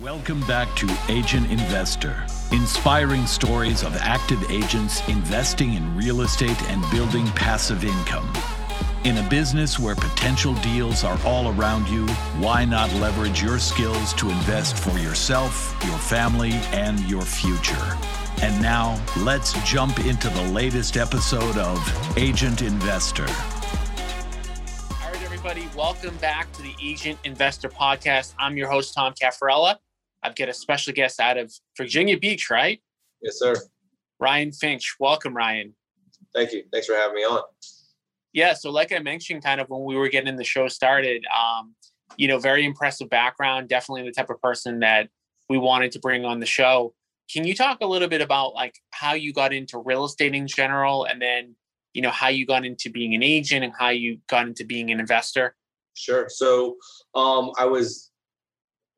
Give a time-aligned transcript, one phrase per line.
[0.00, 6.82] Welcome back to Agent Investor, inspiring stories of active agents investing in real estate and
[6.90, 8.32] building passive income.
[9.04, 12.06] In a business where potential deals are all around you,
[12.38, 17.98] why not leverage your skills to invest for yourself, your family, and your future?
[18.40, 23.26] And now, let's jump into the latest episode of Agent Investor.
[23.28, 28.32] All right, everybody, welcome back to the Agent Investor Podcast.
[28.38, 29.76] I'm your host, Tom Caffarella.
[30.22, 32.80] I've got a special guest out of Virginia Beach, right?
[33.22, 33.54] Yes, sir.
[34.18, 34.96] Ryan Finch.
[35.00, 35.74] Welcome, Ryan.
[36.34, 36.64] Thank you.
[36.72, 37.42] Thanks for having me on.
[38.32, 38.52] Yeah.
[38.52, 41.74] So, like I mentioned, kind of when we were getting the show started, um,
[42.16, 43.68] you know, very impressive background.
[43.68, 45.08] Definitely the type of person that
[45.48, 46.94] we wanted to bring on the show.
[47.32, 50.46] Can you talk a little bit about like how you got into real estate in
[50.46, 51.56] general, and then
[51.94, 54.90] you know how you got into being an agent and how you got into being
[54.90, 55.56] an investor?
[55.94, 56.28] Sure.
[56.28, 56.76] So,
[57.14, 58.09] um, I was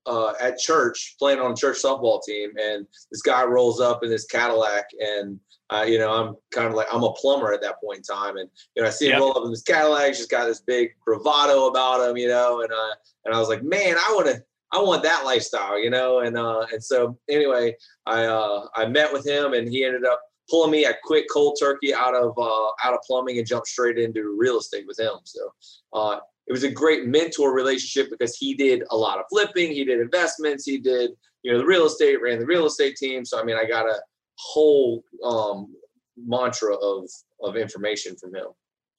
[0.07, 4.11] uh, at church playing on a church softball team, and this guy rolls up in
[4.11, 5.39] this Cadillac, and
[5.71, 8.37] uh, you know I'm kind of like I'm a plumber at that point in time,
[8.37, 9.21] and you know I see him yep.
[9.21, 12.63] roll up in this Cadillac, he's just got this big bravado about him, you know,
[12.63, 12.95] and uh,
[13.25, 14.43] and I was like, man, I want to.
[14.75, 19.13] I want that lifestyle, you know, and uh, and so anyway, I uh, I met
[19.13, 20.87] with him, and he ended up pulling me.
[20.87, 24.59] I quit cold turkey out of uh, out of plumbing and jumped straight into real
[24.59, 25.13] estate with him.
[25.25, 25.53] So
[25.93, 29.85] uh, it was a great mentor relationship because he did a lot of flipping, he
[29.85, 31.13] did investments, he did
[31.43, 33.25] you know the real estate, ran the real estate team.
[33.25, 34.01] So I mean, I got a
[34.37, 35.75] whole um,
[36.17, 37.09] mantra of
[37.43, 38.47] of information from him,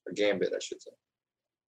[0.06, 0.92] or gambit, I should say.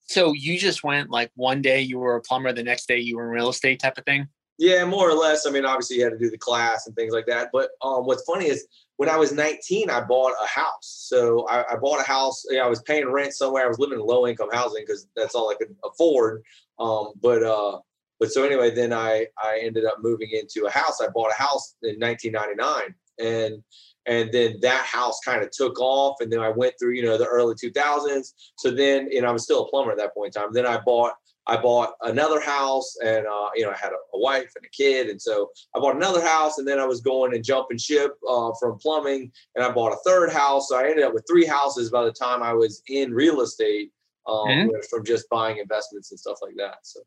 [0.07, 3.17] So you just went like one day you were a plumber, the next day you
[3.17, 4.27] were in real estate type of thing.
[4.57, 5.47] Yeah, more or less.
[5.47, 7.49] I mean, obviously you had to do the class and things like that.
[7.51, 11.05] But um, what's funny is when I was 19, I bought a house.
[11.09, 12.45] So I, I bought a house.
[12.49, 13.65] Yeah, I was paying rent somewhere.
[13.65, 16.43] I was living in low income housing because that's all I could afford.
[16.79, 17.79] Um, but uh,
[18.19, 21.01] but so anyway, then I I ended up moving into a house.
[21.01, 23.63] I bought a house in 1999, and
[24.05, 26.15] and then that house kind of took off.
[26.21, 28.33] And then I went through you know the early 2000s.
[28.57, 30.53] So then you know I was still a plumber at that point in time.
[30.53, 31.13] Then I bought
[31.47, 34.69] I bought another house and, uh, you know, I had a, a, wife and a
[34.69, 35.09] kid.
[35.09, 38.51] And so I bought another house and then I was going and jumping ship uh,
[38.59, 40.69] from plumbing and I bought a third house.
[40.69, 43.91] So I ended up with three houses by the time I was in real estate
[44.27, 44.69] um, mm-hmm.
[44.89, 46.77] from just buying investments and stuff like that.
[46.81, 47.01] So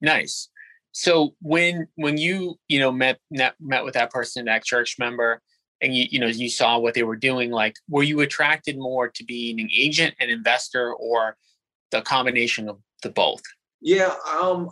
[0.00, 0.50] nice.
[0.92, 5.42] So when, when you, you know, met, met, met with that person, that church member,
[5.80, 9.08] and you, you know, you saw what they were doing, like, were you attracted more
[9.08, 11.36] to being an agent, an investor, or
[11.90, 13.42] the combination of the both?
[13.80, 14.70] Yeah, um,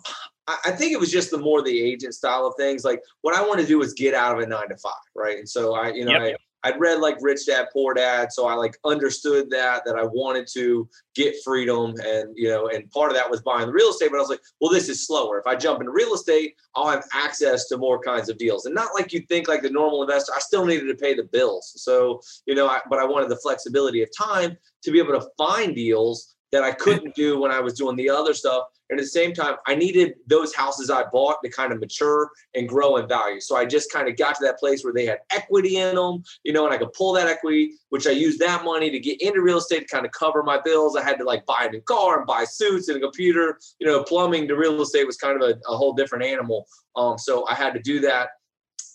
[0.49, 2.85] I think it was just the more the agent style of things.
[2.85, 5.39] Like what I want to do is get out of a nine to five, right?
[5.39, 6.37] And so I, you know, yep.
[6.65, 10.05] I, I'd read like Rich Dad Poor Dad, so I like understood that that I
[10.05, 13.91] wanted to get freedom, and you know, and part of that was buying the real
[13.91, 14.11] estate.
[14.11, 15.39] But I was like, well, this is slower.
[15.39, 18.75] If I jump into real estate, I'll have access to more kinds of deals, and
[18.75, 20.33] not like you think like the normal investor.
[20.35, 23.37] I still needed to pay the bills, so you know, I, but I wanted the
[23.37, 27.61] flexibility of time to be able to find deals that I couldn't do when I
[27.61, 28.65] was doing the other stuff.
[28.89, 32.31] And at the same time, I needed those houses I bought to kind of mature
[32.55, 33.41] and grow in value.
[33.41, 36.23] So I just kind of got to that place where they had equity in them,
[36.45, 39.21] you know, and I could pull that equity, which I used that money to get
[39.21, 40.97] into real estate to kind of cover my bills.
[40.97, 43.87] I had to like buy a new car and buy suits and a computer, you
[43.87, 46.67] know, plumbing to real estate was kind of a, a whole different animal.
[46.95, 48.31] Um, so I had to do that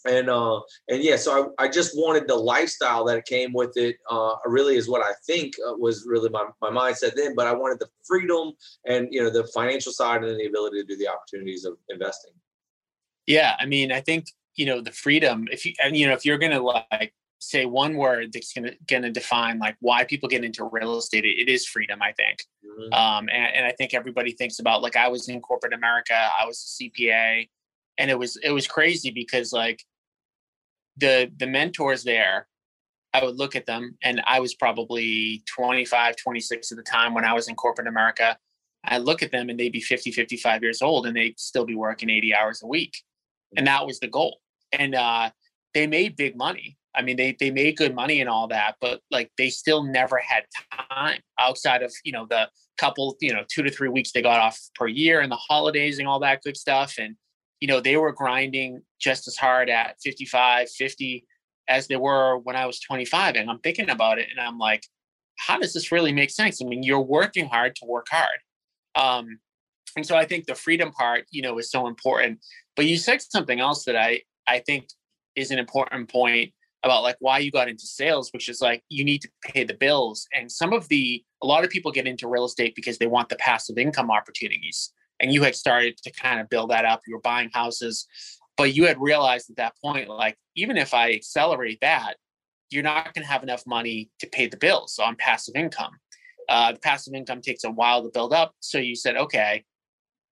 [0.06, 3.98] and uh and yeah so I, I just wanted the lifestyle that came with it
[4.10, 7.54] uh really is what i think uh, was really my, my mindset then but i
[7.54, 8.54] wanted the freedom
[8.86, 12.32] and you know the financial side and the ability to do the opportunities of investing
[13.28, 16.26] yeah i mean i think you know the freedom if you and you know if
[16.26, 20.64] you're gonna like say one word that's gonna gonna define like why people get into
[20.72, 22.94] real estate it, it is freedom i think mm-hmm.
[22.94, 26.46] um and, and i think everybody thinks about like i was in corporate america i
[26.46, 27.48] was a cpa
[27.98, 29.84] and it was it was crazy because like
[30.98, 32.48] the the mentors there
[33.14, 37.26] i would look at them and i was probably 25 26 at the time when
[37.26, 38.38] i was in corporate america.
[38.84, 41.76] I look at them and they'd be 50 55 years old and they'd still be
[41.76, 42.96] working 80 hours a week.
[43.56, 44.40] And that was the goal.
[44.72, 45.30] And uh,
[45.74, 46.78] they made big money.
[46.96, 50.18] I mean they, they made good money and all that but like they still never
[50.18, 50.44] had
[50.90, 54.42] time outside of you know the couple you know two to three weeks they got
[54.42, 56.96] off per year and the holidays and all that good stuff.
[57.00, 57.16] And
[57.62, 61.26] you know, they were grinding just as hard at 55, 50
[61.70, 63.36] as they were when I was 25.
[63.36, 64.84] And I'm thinking about it and I'm like,
[65.38, 66.62] how does this really make sense?
[66.62, 68.40] I mean, you're working hard to work hard.
[68.96, 69.40] Um,
[69.96, 72.40] and so I think the freedom part, you know, is so important.
[72.76, 74.88] But you said something else that I I think
[75.36, 76.52] is an important point
[76.84, 79.74] about like why you got into sales, which is like you need to pay the
[79.76, 80.28] bills.
[80.34, 83.30] And some of the a lot of people get into real estate because they want
[83.30, 84.92] the passive income opportunities
[85.22, 87.02] and you had started to kind of build that up.
[87.08, 88.08] You were buying houses.
[88.58, 92.16] but you had realized at that point, like, even if I accelerate that,
[92.70, 95.94] you're not going to have enough money to pay the bills on passive income.
[96.50, 98.54] Uh, the passive income takes a while to build up.
[98.60, 99.64] So you said, okay,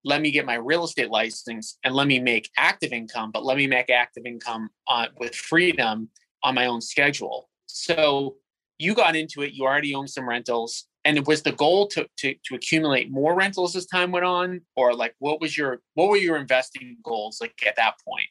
[0.03, 3.57] let me get my real estate license and let me make active income, but let
[3.57, 6.09] me make active income on, with freedom
[6.43, 7.49] on my own schedule.
[7.65, 8.35] So
[8.77, 10.87] you got into it, you already own some rentals.
[11.09, 14.61] And was the goal to, to, to accumulate more rentals as time went on?
[14.75, 18.27] Or like what was your what were your investing goals like at that point?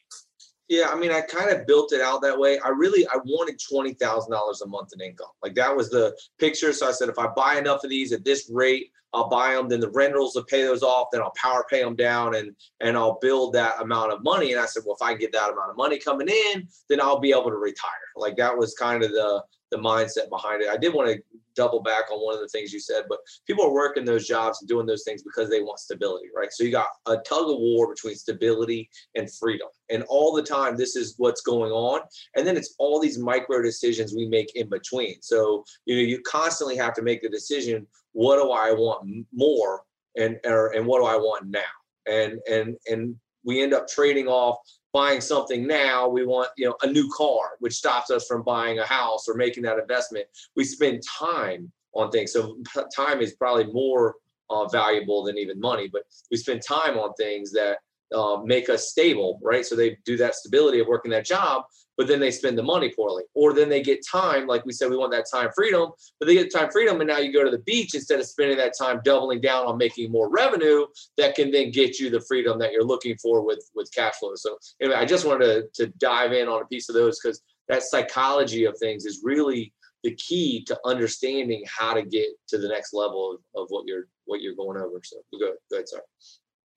[0.69, 2.57] Yeah, I mean, I kind of built it out that way.
[2.59, 5.27] I really, I wanted twenty thousand dollars a month in income.
[5.43, 6.71] Like that was the picture.
[6.71, 9.69] So I said, if I buy enough of these at this rate, I'll buy them.
[9.69, 11.07] Then the rentals will pay those off.
[11.11, 14.51] Then I'll power pay them down, and and I'll build that amount of money.
[14.51, 17.19] And I said, well, if I get that amount of money coming in, then I'll
[17.19, 17.89] be able to retire.
[18.15, 20.69] Like that was kind of the the mindset behind it.
[20.69, 21.21] I did want to
[21.55, 24.61] double back on one of the things you said, but people are working those jobs
[24.61, 26.51] and doing those things because they want stability, right?
[26.51, 29.67] So you got a tug of war between stability and freedom.
[29.89, 32.01] And all the time, this is what's going on.
[32.35, 35.21] And then it's all these micro decisions we make in between.
[35.21, 39.83] So, you know, you constantly have to make the decision, what do I want more
[40.17, 41.59] and or, and what do I want now?
[42.07, 44.57] And and and we end up trading off
[44.91, 48.79] buying something now we want you know a new car which stops us from buying
[48.79, 50.25] a house or making that investment
[50.55, 52.57] we spend time on things so
[52.95, 54.15] time is probably more
[54.49, 56.01] uh, valuable than even money but
[56.31, 57.77] we spend time on things that
[58.13, 59.65] uh, make us stable, right?
[59.65, 61.63] So they do that stability of working that job,
[61.99, 63.25] but then they spend the money poorly.
[63.35, 66.33] Or then they get time, like we said, we want that time freedom, but they
[66.33, 69.01] get time freedom, and now you go to the beach instead of spending that time
[69.03, 70.85] doubling down on making more revenue
[71.17, 74.31] that can then get you the freedom that you're looking for with with cash flow.
[74.35, 77.41] So anyway, I just wanted to, to dive in on a piece of those because
[77.67, 79.73] that psychology of things is really
[80.05, 84.07] the key to understanding how to get to the next level of, of what you're
[84.23, 85.01] what you're going over.
[85.03, 86.03] So go, go ahead, sorry.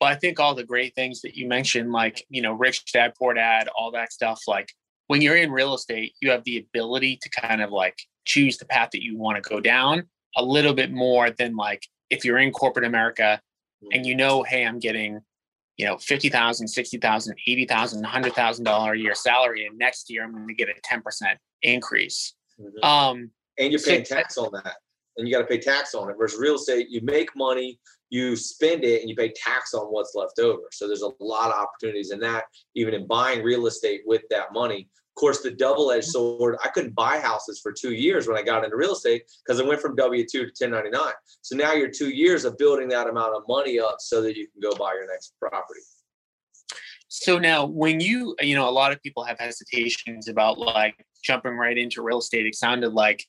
[0.00, 3.12] Well, I think all the great things that you mentioned, like, you know, rich dad,
[3.16, 4.74] poor dad, all that stuff, like
[5.12, 8.64] when you're in real estate, you have the ability to kind of like choose the
[8.64, 10.04] path that you want to go down
[10.38, 13.38] a little bit more than like if you're in corporate America
[13.92, 15.20] and you know, hey, I'm getting,
[15.76, 19.66] you know, 50,000, 60,000, 80,000, $100,000 a year salary.
[19.66, 21.02] And next year I'm going to get a 10%
[21.60, 22.32] increase.
[22.58, 22.82] Mm-hmm.
[22.82, 24.76] Um, and you're paying tax on that
[25.16, 26.16] and you got to pay tax on it.
[26.16, 27.78] Versus real estate, you make money,
[28.10, 30.62] you spend it, and you pay tax on what's left over.
[30.72, 32.44] So there's a lot of opportunities in that,
[32.74, 34.88] even in buying real estate with that money.
[35.14, 36.56] Of course, the double-edged sword.
[36.64, 39.64] I couldn't buy houses for two years when I got into real estate because I
[39.64, 41.12] went from W two to 1099.
[41.42, 44.48] So now you're two years of building that amount of money up so that you
[44.48, 45.80] can go buy your next property.
[47.08, 51.56] So now, when you, you know, a lot of people have hesitations about like jumping
[51.56, 52.46] right into real estate.
[52.46, 53.24] It sounded like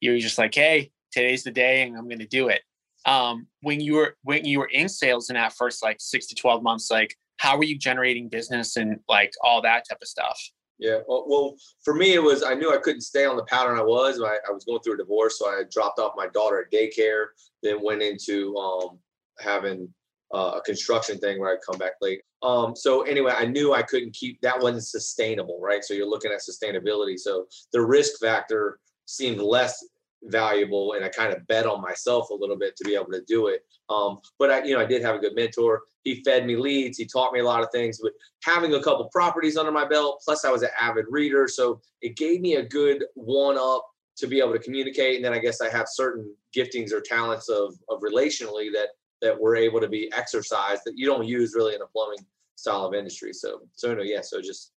[0.00, 2.62] you're just like, hey, today's the day and I'm going to do it.
[3.06, 6.34] Um, when you were when you were in sales in that first like six to
[6.34, 10.40] twelve months, like how were you generating business and like all that type of stuff?
[10.78, 11.54] Yeah, well, well,
[11.84, 14.20] for me, it was I knew I couldn't stay on the pattern I was.
[14.20, 17.26] I, I was going through a divorce, so I dropped off my daughter at daycare,
[17.62, 18.98] then went into um,
[19.38, 19.88] having
[20.34, 22.22] uh, a construction thing where I'd come back late.
[22.42, 25.84] Um, so anyway, I knew I couldn't keep that wasn't sustainable, right?
[25.84, 27.18] So you're looking at sustainability.
[27.18, 29.84] So the risk factor seemed less
[30.26, 33.22] valuable and I kind of bet on myself a little bit to be able to
[33.26, 33.62] do it.
[33.90, 35.82] Um, but I, you know, I did have a good mentor.
[36.04, 36.98] He fed me leads.
[36.98, 38.12] He taught me a lot of things, but
[38.42, 41.48] having a couple properties under my belt, plus I was an avid reader.
[41.48, 45.16] So it gave me a good one up to be able to communicate.
[45.16, 48.88] And then I guess I have certain giftings or talents of, of relationally that,
[49.22, 52.24] that were able to be exercised that you don't use really in a plumbing
[52.56, 53.32] style of industry.
[53.32, 54.72] So, so know, yeah, so just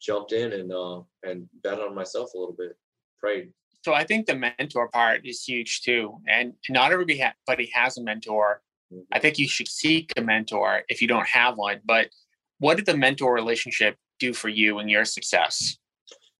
[0.00, 2.76] jumped in and, uh, and bet on myself a little bit,
[3.18, 3.50] prayed
[3.86, 6.18] so I think the mentor part is huge too.
[6.28, 7.22] And not everybody
[7.72, 8.60] has a mentor.
[8.90, 9.20] I mm-hmm.
[9.20, 11.78] think you should seek a mentor if you don't have one.
[11.84, 12.08] But
[12.58, 15.78] what did the mentor relationship do for you and your success?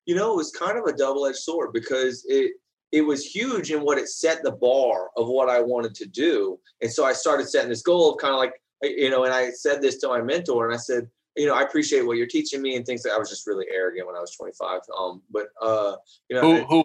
[0.06, 2.50] You know, it was kind of a double-edged sword because it
[2.90, 6.58] it was huge in what it set the bar of what I wanted to do.
[6.82, 9.50] And so I started setting this goal of kind of like, you know, and I
[9.50, 12.60] said this to my mentor and I said, you know, I appreciate what you're teaching
[12.60, 14.80] me and things that I was just really arrogant when I was 25.
[14.98, 15.94] Um, but uh,
[16.28, 16.84] you know, who, who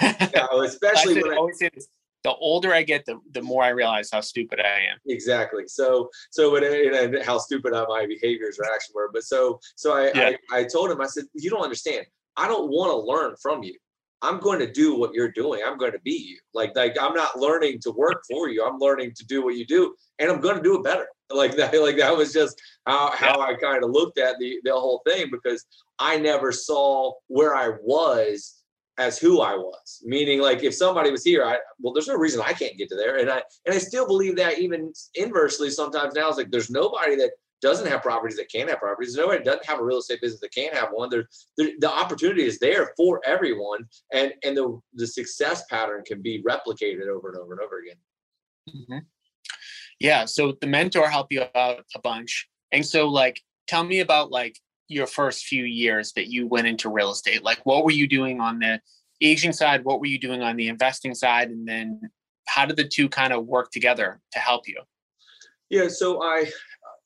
[0.64, 1.88] especially when I always say this.
[2.24, 4.98] The older I get, the, the more I realize how stupid I am.
[5.06, 5.64] Exactly.
[5.66, 9.10] So so when and how stupid my behaviors or action were.
[9.12, 10.30] But so so I, yeah.
[10.50, 12.06] I I told him I said you don't understand.
[12.36, 13.74] I don't want to learn from you.
[14.22, 15.60] I'm going to do what you're doing.
[15.64, 16.38] I'm going to be you.
[16.54, 18.64] Like like I'm not learning to work for you.
[18.64, 21.06] I'm learning to do what you do, and I'm going to do it better.
[21.32, 21.74] Like that.
[21.80, 23.40] Like that was just how how.
[23.40, 25.64] I kind of looked at the the whole thing because
[25.98, 28.62] I never saw where I was
[28.98, 30.02] as who I was.
[30.04, 32.96] Meaning, like if somebody was here, I well, there's no reason I can't get to
[32.96, 33.18] there.
[33.18, 37.16] And I and I still believe that even inversely sometimes now it's like there's nobody
[37.16, 39.14] that doesn't have properties that can't have properties.
[39.14, 41.08] There's nobody doesn't have a real estate business that can't have one.
[41.08, 46.42] There, the opportunity is there for everyone, and and the the success pattern can be
[46.42, 47.96] replicated over and over and over again.
[48.68, 48.98] Mm-hmm.
[49.98, 50.26] Yeah.
[50.26, 54.58] So the mentor helped you out a bunch, and so like, tell me about like
[54.94, 57.42] your first few years that you went into real estate.
[57.42, 58.80] Like, what were you doing on the
[59.20, 59.84] aging side?
[59.84, 61.50] What were you doing on the investing side?
[61.50, 62.00] And then
[62.46, 64.80] how did the two kind of work together to help you?
[65.70, 66.50] Yeah, so I,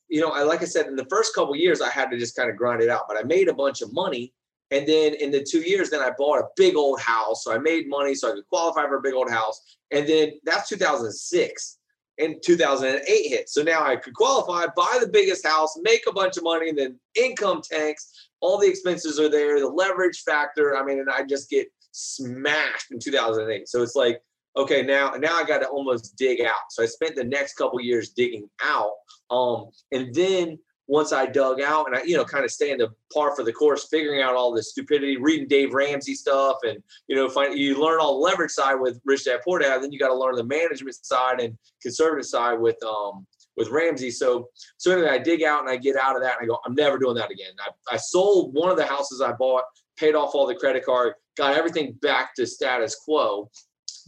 [0.09, 2.35] you know, I like I said, in the first couple years, I had to just
[2.35, 4.33] kind of grind it out, but I made a bunch of money.
[4.71, 7.43] And then in the two years, then I bought a big old house.
[7.43, 9.77] So I made money so I could qualify for a big old house.
[9.89, 11.78] And then that's 2006
[12.19, 13.49] and 2008 hit.
[13.49, 16.77] So now I could qualify, buy the biggest house, make a bunch of money, and
[16.77, 18.29] then income tanks.
[18.41, 20.77] All the expenses are there, the leverage factor.
[20.77, 23.67] I mean, and I just get smashed in 2008.
[23.67, 24.21] So it's like,
[24.55, 26.71] okay, now now I got to almost dig out.
[26.71, 28.93] So I spent the next couple years digging out.
[29.29, 32.89] Um, and then once I dug out and I, you know, kind of staying the
[33.13, 37.15] par for the course, figuring out all the stupidity, reading Dave Ramsey stuff, and you
[37.15, 39.83] know, find you learn all the leverage side with Rich Dad Poor Dad.
[39.83, 44.09] Then you got to learn the management side and conservative side with um with Ramsey.
[44.09, 46.57] So so anyway, I dig out and I get out of that and I go,
[46.65, 47.51] I'm never doing that again.
[47.59, 49.65] I, I sold one of the houses I bought,
[49.95, 53.51] paid off all the credit card, got everything back to status quo.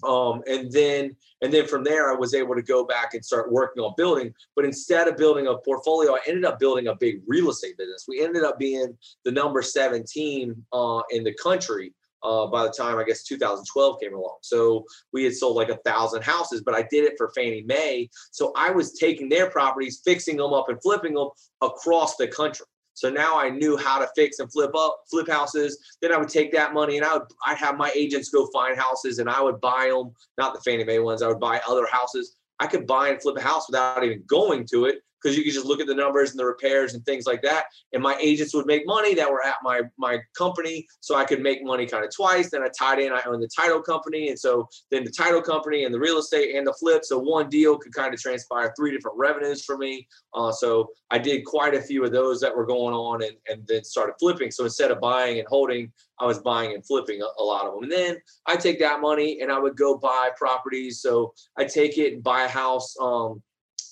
[0.04, 3.52] Um, and then and then from there I was able to go back and start
[3.52, 4.34] working on building.
[4.56, 8.06] But instead of building a portfolio, I ended up building a big real estate business.
[8.08, 11.94] We ended up being the number 17 uh, in the country
[12.24, 14.38] uh, by the time I guess 2012 came along.
[14.42, 18.10] So we had sold like a thousand houses, but I did it for Fannie Mae.
[18.32, 21.30] So I was taking their properties, fixing them up and flipping them
[21.62, 22.66] across the country.
[22.94, 25.78] So now I knew how to fix and flip up, flip houses.
[26.02, 28.78] Then I would take that money and I would I'd have my agents go find
[28.78, 31.22] houses and I would buy them, not the Fannie Mae ones.
[31.22, 32.36] I would buy other houses.
[32.60, 35.54] I could buy and flip a house without even going to it because you could
[35.54, 37.66] just look at the numbers and the repairs and things like that.
[37.94, 41.42] And my agents would make money that were at my my company, so I could
[41.42, 42.50] make money kind of twice.
[42.50, 45.86] Then I tied in, I owned the title company, and so then the title company
[45.86, 47.04] and the real estate and the flip.
[47.06, 50.08] So one deal could kind of transpire three different revenues for me.
[50.34, 53.68] Uh, so I did quite a few of those that were going on, and and
[53.68, 54.52] then started flipping.
[54.52, 57.74] So instead of buying and holding, I was buying and flipping a, a lot of
[57.74, 57.84] them.
[57.84, 61.02] And then I take that money and I would go buy properties.
[61.02, 62.96] So I take it and buy a house.
[63.02, 63.42] Um,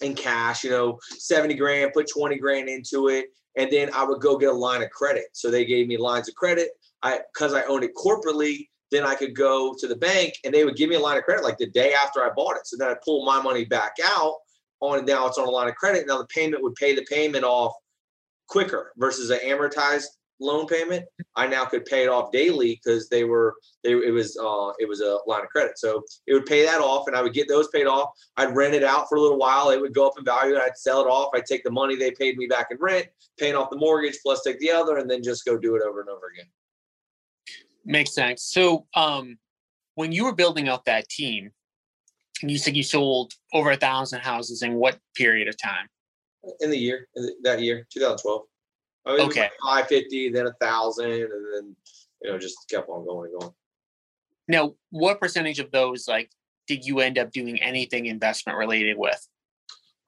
[0.02, 3.28] in cash, you know, 70 grand, put 20 grand into it.
[3.58, 5.26] And then I would go get a line of credit.
[5.34, 6.70] So they gave me lines of credit.
[7.02, 10.66] I because I owned it corporately, then I could go to the bank and they
[10.66, 12.68] would give me a line of credit like the day after I bought it.
[12.68, 14.36] So then I pull my money back out
[14.82, 16.08] on now it's on a line of credit.
[16.08, 17.74] Now the payment would pay the payment off
[18.48, 20.08] quicker versus an amortized
[20.40, 21.06] loan payment,
[21.36, 24.88] I now could pay it off daily because they were they it was uh it
[24.88, 25.78] was a line of credit.
[25.78, 28.10] So it would pay that off and I would get those paid off.
[28.38, 29.70] I'd rent it out for a little while.
[29.70, 30.58] It would go up in value.
[30.58, 31.30] I'd sell it off.
[31.34, 34.42] I'd take the money they paid me back in rent, paying off the mortgage plus
[34.44, 36.50] take the other and then just go do it over and over again.
[37.86, 38.44] Makes sense.
[38.44, 39.38] So um
[39.96, 41.52] when you were building out that team,
[42.42, 45.90] you said you sold over a thousand houses in what period of time?
[46.62, 48.44] In the year, in the, that year, 2012.
[49.06, 49.42] I mean, okay.
[49.42, 51.76] Like 550, then a thousand, and then
[52.22, 53.54] you know just kept on going going.
[54.48, 56.32] Now, what percentage of those like
[56.68, 59.28] did you end up doing anything investment related with?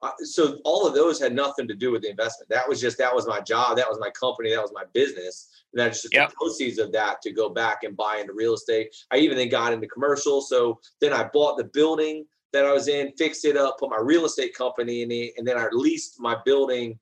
[0.02, 2.48] Uh, so all of those had nothing to do with the investment.
[2.50, 5.48] That was just that was my job, that was my company, that was my business,
[5.72, 6.30] and I just yep.
[6.30, 8.94] the proceeds of that to go back and buy into real estate.
[9.12, 10.40] I even then got into commercial.
[10.40, 14.00] So then I bought the building that I was in, fixed it up, put my
[14.00, 16.98] real estate company in it, and then I leased my building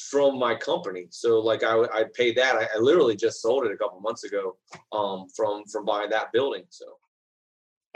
[0.00, 1.06] from my company.
[1.10, 2.56] So like I I paid that.
[2.56, 4.56] I, I literally just sold it a couple months ago
[4.92, 6.64] um from from buying that building.
[6.70, 6.84] So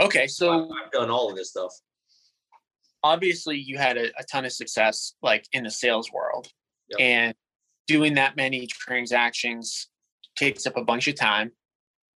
[0.01, 1.73] okay, so I've, I've done all of this stuff.
[3.03, 6.49] Obviously, you had a, a ton of success like in the sales world,
[6.91, 7.01] yep.
[7.01, 7.35] and
[7.87, 9.89] doing that many transactions
[10.37, 11.53] takes up a bunch of time.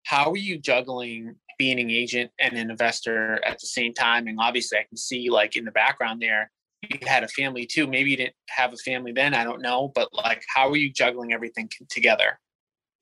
[0.05, 4.27] How are you juggling being an agent and an investor at the same time?
[4.27, 6.51] And obviously, I can see like in the background there
[6.83, 7.87] you had a family too.
[7.87, 9.35] Maybe you didn't have a family then.
[9.35, 12.39] I don't know, but like, how are you juggling everything together?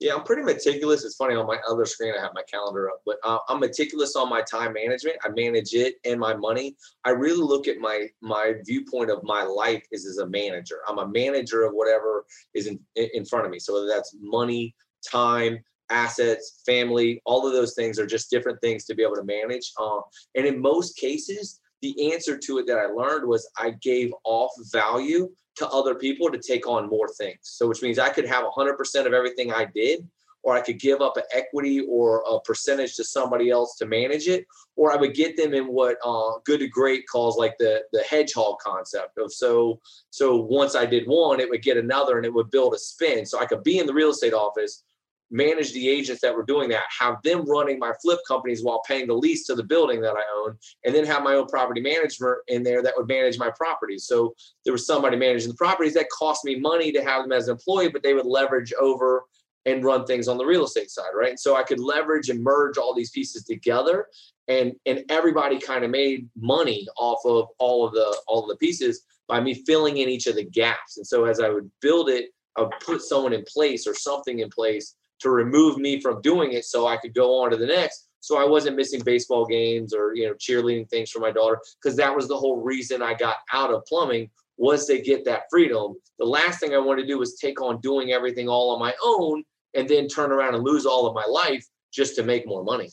[0.00, 1.04] Yeah, I'm pretty meticulous.
[1.04, 4.16] It's funny on my other screen I have my calendar up, but uh, I'm meticulous
[4.16, 5.18] on my time management.
[5.22, 6.75] I manage it and my money.
[7.04, 10.78] I really look at my my viewpoint of my life is as a manager.
[10.88, 13.58] I'm a manager of whatever is in in front of me.
[13.58, 14.75] So whether that's money,
[15.06, 15.58] time,
[15.90, 19.70] assets, family, all of those things are just different things to be able to manage.
[19.78, 20.00] Uh,
[20.34, 24.50] and in most cases, the answer to it that I learned was I gave off
[24.72, 27.38] value to other people to take on more things.
[27.42, 30.06] So, which means I could have 100% of everything I did,
[30.42, 34.26] or I could give up an equity or a percentage to somebody else to manage
[34.26, 34.46] it,
[34.76, 38.02] or I would get them in what uh, Good to Great calls like the the
[38.02, 42.32] hedgehog concept of so so once I did one, it would get another and it
[42.32, 43.26] would build a spin.
[43.26, 44.84] So I could be in the real estate office,
[45.30, 49.06] manage the agents that were doing that, have them running my flip companies while paying
[49.06, 52.38] the lease to the building that I own, and then have my own property management
[52.49, 54.06] in there that would manage my properties.
[54.06, 54.34] So
[54.64, 57.52] there was somebody managing the properties that cost me money to have them as an
[57.52, 59.25] employee, but they would leverage over
[59.66, 61.30] and run things on the real estate side, right?
[61.30, 64.06] And so I could leverage and merge all these pieces together
[64.50, 68.56] and and everybody kind of made money off of all of the all of the
[68.56, 70.96] pieces by me filling in each of the gaps.
[70.96, 74.40] And so as I would build it, I would put someone in place or something
[74.40, 77.66] in place to remove me from doing it so I could go on to the
[77.66, 78.08] next.
[78.20, 81.96] So I wasn't missing baseball games or you know cheerleading things for my daughter because
[81.96, 85.94] that was the whole reason I got out of plumbing was to get that freedom.
[86.18, 88.94] The last thing I wanted to do was take on doing everything all on my
[89.02, 89.42] own
[89.74, 92.90] and then turn around and lose all of my life just to make more money.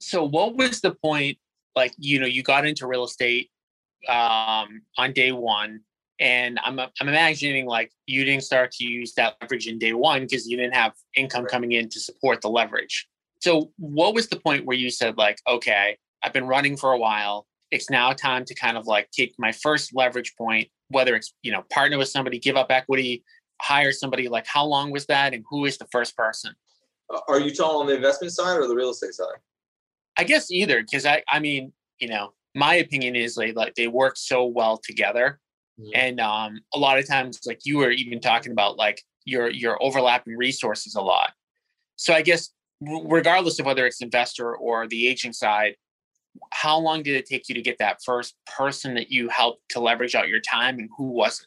[0.00, 1.38] So what was the point
[1.74, 3.50] like you know you got into real estate
[4.08, 5.80] um on day 1
[6.20, 10.22] and I'm I'm imagining like you didn't start to use that leverage in day one
[10.22, 13.08] because you didn't have income coming in to support the leverage.
[13.40, 16.98] So what was the point where you said like, okay, I've been running for a
[16.98, 17.46] while.
[17.70, 21.50] It's now time to kind of like take my first leverage point, whether it's you
[21.50, 23.24] know partner with somebody, give up equity,
[23.60, 24.28] hire somebody.
[24.28, 26.54] Like how long was that, and who is the first person?
[27.12, 29.36] Uh, are you talking on the investment side or the real estate side?
[30.16, 33.88] I guess either, because I I mean you know my opinion is like, like they
[33.88, 35.40] work so well together
[35.80, 35.90] Mm-hmm.
[35.94, 39.82] And um, a lot of times, like you were even talking about, like your your
[39.82, 41.32] overlapping resources a lot.
[41.96, 42.50] So I guess
[42.80, 45.76] regardless of whether it's investor or the aging side,
[46.52, 49.80] how long did it take you to get that first person that you helped to
[49.80, 51.46] leverage out your time, and who was it?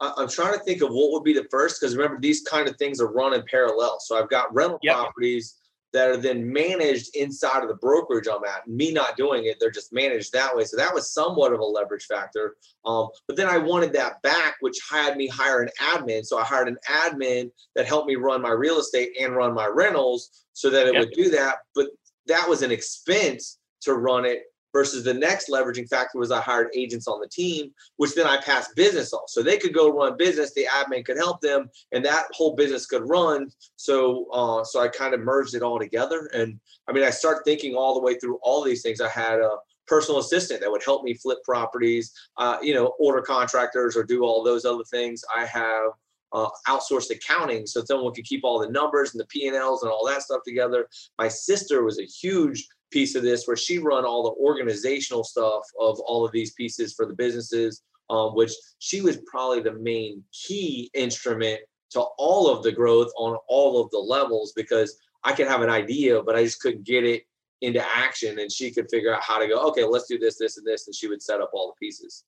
[0.00, 2.76] I'm trying to think of what would be the first because remember these kind of
[2.76, 3.98] things are run in parallel.
[4.00, 4.96] So I've got rental yep.
[4.96, 5.56] properties
[5.94, 8.66] that are then managed inside of the brokerage I'm at.
[8.66, 10.64] Me not doing it, they're just managed that way.
[10.64, 12.56] So that was somewhat of a leverage factor.
[12.84, 16.26] Um, but then I wanted that back, which had me hire an admin.
[16.26, 19.66] So I hired an admin that helped me run my real estate and run my
[19.66, 21.00] rentals so that it yep.
[21.00, 21.58] would do that.
[21.76, 21.86] But
[22.26, 24.42] that was an expense to run it
[24.74, 28.40] versus the next leveraging factor was I hired agents on the team, which then I
[28.40, 29.28] passed business off.
[29.28, 32.84] So they could go run business, the admin could help them, and that whole business
[32.84, 33.48] could run.
[33.76, 36.28] So uh, so I kind of merged it all together.
[36.34, 39.00] And I mean, I start thinking all the way through all these things.
[39.00, 39.56] I had a
[39.86, 44.24] personal assistant that would help me flip properties, uh, you know, order contractors or do
[44.24, 45.22] all those other things.
[45.34, 45.92] I have
[46.32, 50.04] uh, outsourced accounting so someone could keep all the numbers and the P&Ls and all
[50.06, 50.88] that stuff together.
[51.16, 55.62] My sister was a huge piece of this where she run all the organizational stuff
[55.80, 60.22] of all of these pieces for the businesses, um, which she was probably the main
[60.32, 65.48] key instrument to all of the growth on all of the levels because I could
[65.48, 67.24] have an idea, but I just couldn't get it
[67.62, 68.38] into action.
[68.38, 70.86] And she could figure out how to go, okay, let's do this, this, and this.
[70.86, 72.24] And she would set up all the pieces.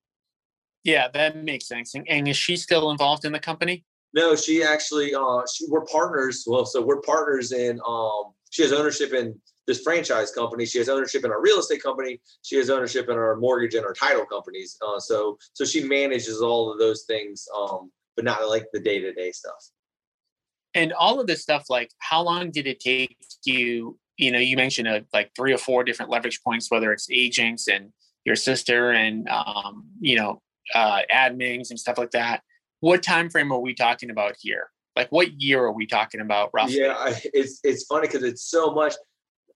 [0.83, 1.95] Yeah, that makes sense.
[1.95, 3.85] And is she still involved in the company?
[4.15, 6.45] No, she actually, uh, she, we're partners.
[6.47, 10.65] Well, so we're partners in, um, she has ownership in this franchise company.
[10.67, 12.21] She has ownership in our real estate company.
[12.43, 14.77] She has ownership in our mortgage and our title companies.
[14.87, 19.01] Uh, so so she manages all of those things, um, but not like the day
[19.01, 19.71] to day stuff.
[20.75, 23.99] And all of this stuff, like how long did it take you?
[24.19, 27.69] You know, you mentioned uh, like three or four different leverage points, whether it's agents
[27.69, 27.93] and
[28.25, 30.43] your sister and um, you know
[30.75, 32.43] uh, admins and stuff like that.
[32.81, 34.71] What time frame are we talking about here?
[34.97, 36.81] Like, what year are we talking about roughly?
[36.81, 38.95] Yeah, it's it's funny because it's so much.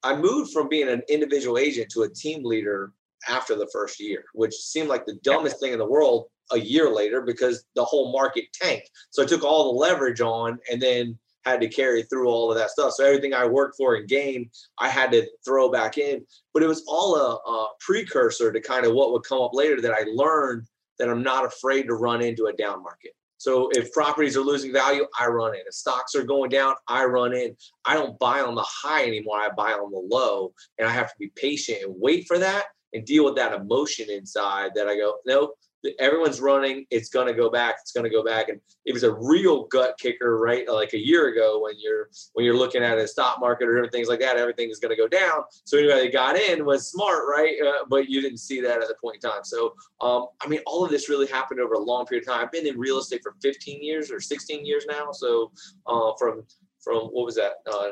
[0.03, 2.93] I moved from being an individual agent to a team leader
[3.29, 6.91] after the first year, which seemed like the dumbest thing in the world a year
[6.91, 8.91] later because the whole market tanked.
[9.11, 12.59] So I took all the leverage on and then had to carry through all of
[12.59, 12.93] that stuff.
[12.93, 16.25] So everything I worked for and gained, I had to throw back in.
[16.53, 19.81] But it was all a, a precursor to kind of what would come up later
[19.81, 20.67] that I learned
[20.99, 23.13] that I'm not afraid to run into a down market.
[23.41, 25.63] So if properties are losing value, I run in.
[25.67, 27.57] If stocks are going down, I run in.
[27.87, 29.39] I don't buy on the high anymore.
[29.39, 32.67] I buy on the low, and I have to be patient and wait for that
[32.93, 34.73] and deal with that emotion inside.
[34.75, 35.55] That I go, no,
[35.99, 36.87] everyone's running.
[36.91, 37.77] It's going to go back.
[37.81, 38.49] It's going to go back.
[38.49, 40.69] And it was a real gut kicker, right?
[40.69, 44.09] Like a year ago when you're when you're looking at a stock market or things
[44.09, 45.45] like that, everything is going to go down.
[45.65, 47.55] So anybody that got in was smart, right?
[47.65, 49.45] Uh, but you didn't see that at the point in time.
[49.45, 52.45] So um, I mean, all of this really happened over a long period of time.
[52.45, 55.13] I've been in real estate for 15 years or 16 years now.
[55.13, 55.53] So
[55.87, 56.45] uh, from
[56.81, 57.55] from what was that?
[57.71, 57.91] Uh,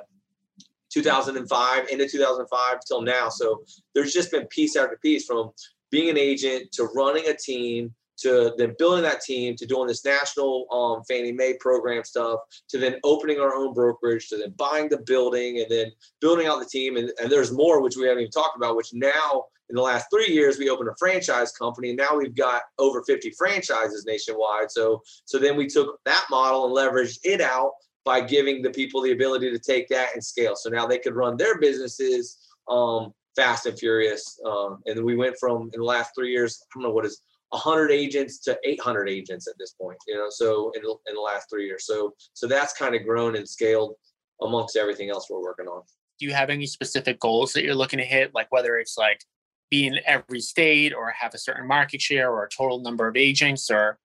[0.91, 3.29] 2005 into 2005 till now.
[3.29, 3.63] So
[3.95, 5.51] there's just been piece after piece from
[5.91, 10.05] being an agent to running a team to then building that team to doing this
[10.05, 14.89] national um, Fannie Mae program stuff to then opening our own brokerage to then buying
[14.89, 18.23] the building and then building out the team and, and there's more which we haven't
[18.23, 21.91] even talked about which now in the last three years we opened a franchise company
[21.91, 24.71] and now we've got over 50 franchises nationwide.
[24.71, 27.73] So so then we took that model and leveraged it out
[28.05, 30.57] by giving the people the ability to take that and scale.
[30.57, 35.37] So now they could run their businesses um, fast and furious um, and we went
[35.39, 39.09] from in the last three years i don't know what is 100 agents to 800
[39.09, 41.87] agents at this point you know so in, in the last three years.
[41.87, 43.95] So so that's kind of grown and scaled
[44.43, 45.83] amongst everything else we're working on.
[46.19, 48.35] Do you have any specific goals that you're looking to hit?
[48.35, 49.21] Like whether it's like
[49.71, 53.17] be in every state or have a certain market share or a total number of
[53.17, 53.99] agents or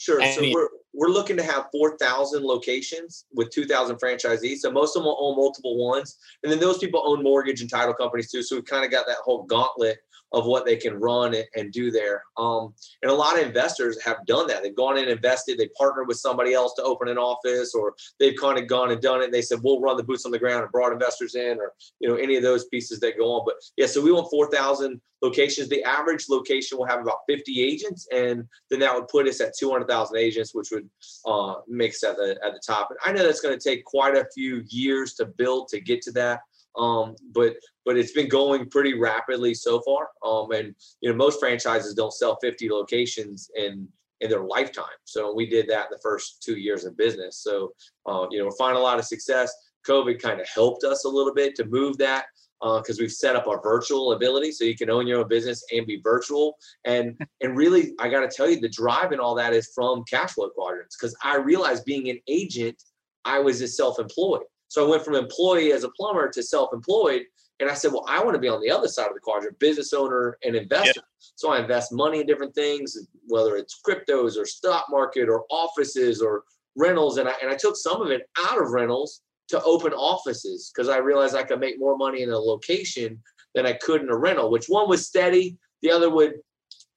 [0.00, 4.58] sure so we're we're looking to have 4,000 locations with 2,000 franchisees.
[4.58, 6.18] So most of them will own multiple ones.
[6.42, 8.42] And then those people own mortgage and title companies too.
[8.42, 9.98] So we've kind of got that whole gauntlet
[10.32, 12.22] of what they can run and do there.
[12.36, 14.62] Um, and a lot of investors have done that.
[14.62, 18.38] They've gone and invested, they partnered with somebody else to open an office, or they've
[18.40, 19.26] kind of gone and done it.
[19.26, 21.72] And they said, we'll run the boots on the ground and brought investors in, or,
[21.98, 23.42] you know, any of those pieces that go on.
[23.44, 25.68] But yeah, so we want 4,000 locations.
[25.68, 29.56] The average location will have about 50 agents, and then that would put us at
[29.58, 30.88] 200,000 agents, which would
[31.26, 32.90] uh, make us at the, at the top.
[32.90, 36.02] And I know that's going to take quite a few years to build to get
[36.02, 36.40] to that.
[36.76, 37.56] Um, but
[37.90, 40.10] but it's been going pretty rapidly so far.
[40.24, 43.88] Um, and you know most franchises don't sell 50 locations in
[44.20, 45.00] in their lifetime.
[45.02, 47.38] So we did that the first two years of business.
[47.38, 47.72] So
[48.06, 49.52] uh, you know we're finding a lot of success.
[49.88, 52.26] COVID kind of helped us a little bit to move that
[52.60, 55.64] because uh, we've set up our virtual ability so you can own your own business
[55.72, 59.34] and be virtual and and really i got to tell you the drive and all
[59.34, 62.76] that is from cash flow quadrants because i realized being an agent
[63.24, 67.22] i was a self-employed so I went from employee as a plumber to self-employed.
[67.60, 69.58] And I said, well, I want to be on the other side of the quadrant,
[69.58, 71.02] business owner and investor.
[71.36, 72.96] So I invest money in different things,
[73.28, 76.44] whether it's cryptos or stock market or offices or
[76.74, 77.18] rentals.
[77.18, 80.88] And I, and I took some of it out of rentals to open offices because
[80.88, 83.22] I realized I could make more money in a location
[83.54, 85.58] than I could in a rental, which one was steady.
[85.82, 86.34] The other would,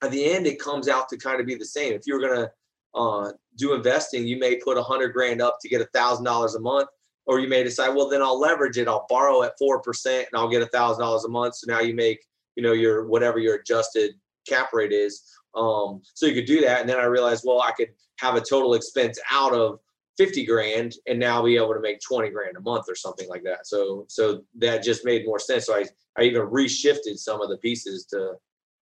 [0.02, 1.92] at the end, it comes out to kind of be the same.
[1.92, 2.50] If you're going to
[2.98, 6.54] uh, do investing, you may put a hundred grand up to get a thousand dollars
[6.54, 6.88] a month
[7.26, 8.88] or you may decide, well, then I'll leverage it.
[8.88, 11.56] I'll borrow at four percent, and I'll get a thousand dollars a month.
[11.56, 12.24] So now you make,
[12.56, 14.14] you know, your whatever your adjusted
[14.48, 15.22] cap rate is.
[15.54, 17.88] Um, so you could do that, and then I realized, well, I could
[18.20, 19.78] have a total expense out of
[20.18, 23.42] 50 grand and now be able to make 20 grand a month or something like
[23.44, 23.66] that.
[23.66, 25.66] So so that just made more sense.
[25.66, 25.84] So I
[26.18, 28.34] I even reshifted some of the pieces to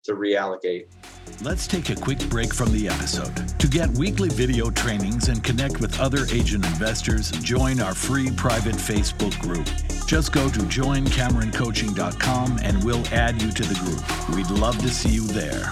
[0.04, 0.86] to reallocate.
[1.42, 3.36] Let's take a quick break from the episode.
[3.60, 8.76] To get weekly video trainings and connect with other agent investors, join our free private
[8.76, 9.68] Facebook group.
[10.06, 14.36] Just go to joincameroncoaching.com and we'll add you to the group.
[14.36, 15.72] We'd love to see you there.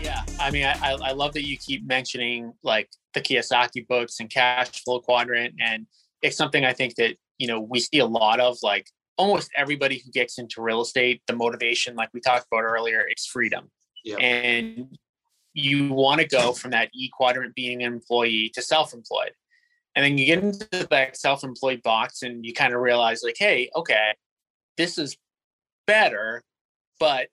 [0.00, 4.30] Yeah, I mean, I, I love that you keep mentioning like the Kiyosaki books and
[4.30, 5.54] cash flow quadrant.
[5.60, 5.86] And
[6.22, 9.98] it's something I think that, you know, we see a lot of like almost everybody
[9.98, 13.70] who gets into real estate, the motivation, like we talked about earlier, it's freedom.
[14.04, 14.16] Yeah.
[14.16, 14.96] And
[15.54, 19.32] you want to go from that E quadrant being an employee to self employed.
[19.94, 23.36] And then you get into that self employed box and you kind of realize, like,
[23.38, 24.14] hey, okay,
[24.76, 25.16] this is
[25.86, 26.42] better,
[26.98, 27.28] but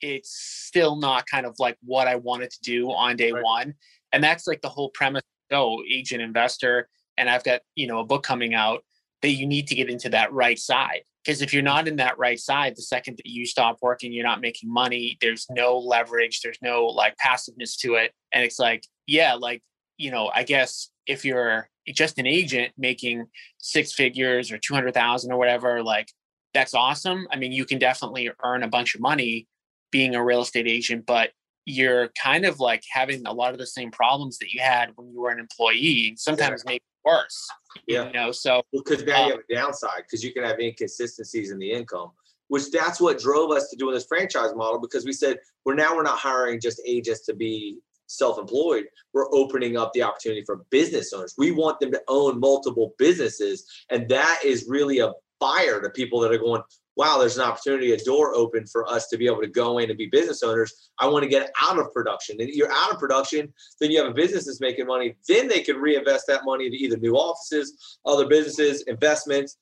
[0.00, 3.42] it's still not kind of like what I wanted to do on day right.
[3.42, 3.74] one.
[4.12, 5.22] And that's like the whole premise.
[5.50, 6.88] Oh, agent investor.
[7.16, 8.84] And I've got, you know, a book coming out
[9.22, 11.02] that you need to get into that right side.
[11.24, 14.24] Because if you're not in that right side, the second that you stop working, you're
[14.24, 15.18] not making money.
[15.20, 16.40] There's no leverage.
[16.40, 18.12] There's no like passiveness to it.
[18.32, 19.62] And it's like, yeah, like,
[19.98, 23.26] you know, I guess if you're just an agent making
[23.58, 26.08] six figures or 200,000 or whatever, like
[26.54, 27.26] that's awesome.
[27.30, 29.46] I mean, you can definitely earn a bunch of money
[29.90, 31.30] being a real estate agent, but
[31.64, 35.10] you're kind of like having a lot of the same problems that you had when
[35.10, 36.72] you were an employee, sometimes yeah.
[36.72, 37.48] maybe worse.
[37.86, 38.06] Yeah.
[38.06, 41.50] You know, so because now you um have a downside because you can have inconsistencies
[41.50, 42.10] in the income,
[42.48, 45.94] which that's what drove us to doing this franchise model because we said we're now
[45.94, 47.78] we're not hiring just agents to be
[48.10, 52.94] self-employed we're opening up the opportunity for business owners we want them to own multiple
[52.96, 56.62] businesses and that is really a fire to people that are going
[56.98, 59.88] wow, there's an opportunity, a door open for us to be able to go in
[59.88, 60.90] and be business owners.
[60.98, 62.40] I want to get out of production.
[62.40, 65.14] And you're out of production, then you have a business that's making money.
[65.28, 69.58] Then they can reinvest that money into either new offices, other businesses, investments,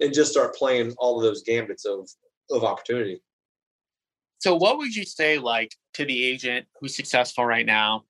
[0.00, 2.10] and just start playing all of those gambits of,
[2.50, 3.22] of opportunity.
[4.38, 8.04] So what would you say like to the agent who's successful right now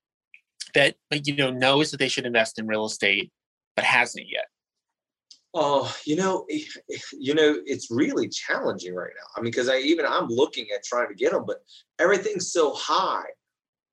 [0.75, 3.31] that you know knows that they should invest in real estate
[3.77, 4.47] but hasn't yet?
[5.57, 6.61] Oh, you know, eh,
[6.93, 9.27] eh, you know, it's really challenging right now.
[9.37, 11.59] I mean, because I even I'm looking at trying to get them, but
[12.01, 13.27] everything's so high.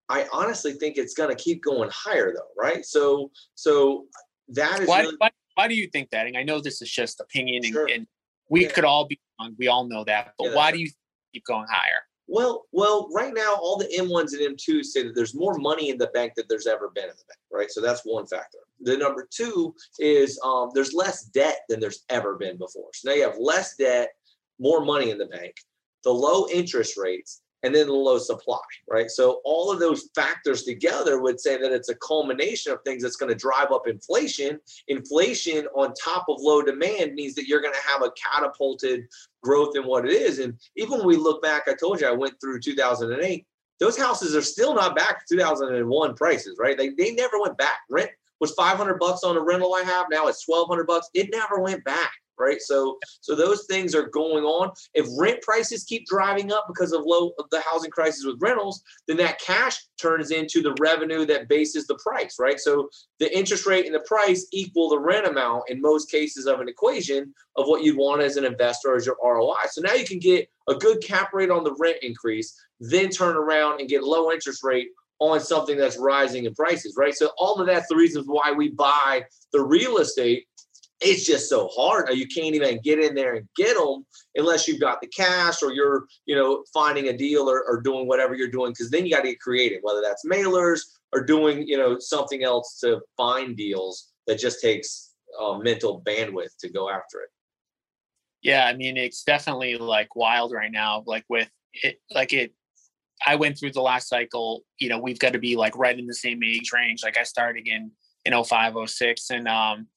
[0.10, 2.84] I honestly think it's going to keep going higher though, right?
[2.84, 4.08] So so
[4.50, 6.26] that is why, really, why, why do you think that?
[6.26, 7.88] And I know this is just opinion, and, Sure.
[7.88, 8.08] and
[8.50, 8.72] we Yeah.
[8.72, 9.56] could all be wrong.
[9.60, 10.90] We all know that, but Yeah, why do you
[11.32, 12.00] keep going higher?
[12.28, 15.98] well, well, right now all the M1s and M2s say that there's more money in
[15.98, 17.70] the bank than there's ever been in the bank, right?
[17.70, 18.60] So that's one factor.
[18.84, 22.90] The number two is um, there's less debt than there's ever been before.
[22.94, 24.10] So now you have less debt,
[24.60, 25.56] more money in the bank,
[26.04, 28.58] the low interest rates, and then the low supply,
[28.90, 29.10] right?
[29.10, 33.16] So all of those factors together would say that it's a culmination of things that's
[33.16, 34.60] going to drive up inflation.
[34.88, 39.08] Inflation on top of low demand means that you're going to have a catapulted
[39.44, 40.40] growth in what it is.
[40.40, 43.46] And even when we look back, I told you I went through 2008.
[43.80, 46.78] Those houses are still not back to 2001 prices, right?
[46.78, 47.80] They, they never went back.
[47.90, 50.08] Rent was 500 bucks on a rental I have.
[50.12, 51.08] Now it's 1200 bucks.
[51.14, 52.60] It never went back, right?
[52.60, 54.72] So so those things are going on.
[54.96, 58.82] If rent prices keep driving up because of low of the housing crisis with rentals,
[59.08, 62.60] then that cash turns into the revenue that bases the price, right?
[62.60, 66.60] So the interest rate and the price equal the rent amount in most cases of
[66.60, 69.68] an equation of what you'd want as an investor as your ROI.
[69.70, 73.36] So now you can get a good cap rate on the rent increase, then turn
[73.36, 74.88] around and get low interest rate
[75.22, 77.14] on something that's rising in prices, right?
[77.14, 80.48] So all of that's the reasons why we buy the real estate.
[81.00, 82.10] It's just so hard.
[82.10, 84.04] You can't even get in there and get them
[84.36, 88.08] unless you've got the cash or you're, you know, finding a deal or, or doing
[88.08, 88.72] whatever you're doing.
[88.72, 90.82] Because then you got to get creative, whether that's mailers
[91.14, 96.58] or doing, you know, something else to find deals that just takes uh, mental bandwidth
[96.62, 97.30] to go after it.
[98.42, 101.04] Yeah, I mean, it's definitely like wild right now.
[101.06, 102.54] Like with it, like it,
[103.26, 104.64] I went through the last cycle.
[104.80, 107.04] You know, we've got to be like right in the same age range.
[107.04, 107.92] Like I started in
[108.26, 109.88] in 05, 06, and um,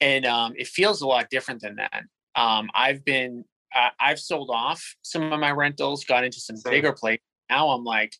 [0.00, 2.04] and um, it feels a lot different than that.
[2.34, 6.70] Um, I've been, I I've sold off some of my rentals, got into some Same.
[6.70, 7.24] bigger places.
[7.48, 8.14] Now I'm like,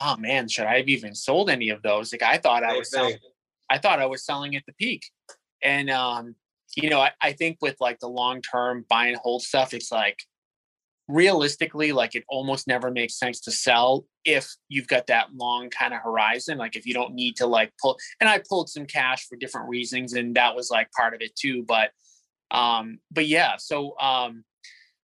[0.00, 2.12] oh man, should I have even sold any of those?
[2.12, 3.16] Like I thought I Same was selling.
[3.70, 5.04] I thought I was selling at the peak.
[5.62, 6.34] And um,
[6.76, 9.92] you know, I, I think with like the long term buy and hold stuff, it's
[9.92, 10.18] like
[11.12, 15.92] realistically, like it almost never makes sense to sell if you've got that long kind
[15.92, 16.58] of horizon.
[16.58, 19.68] Like if you don't need to like pull and I pulled some cash for different
[19.68, 21.64] reasons, and that was like part of it too.
[21.66, 21.90] But
[22.50, 24.44] um, but yeah, so um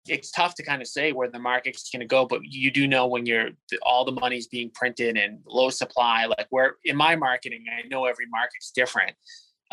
[0.09, 2.87] it's tough to kind of say where the market's going to go, but you do
[2.87, 3.51] know when you're
[3.83, 6.27] all the money's being printed and low supply.
[6.27, 9.15] Like where in my marketing, I know every market's different.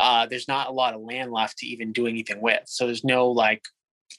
[0.00, 2.62] Uh, there's not a lot of land left to even do anything with.
[2.66, 3.62] So there's no like,